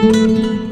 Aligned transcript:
Música 0.00 0.67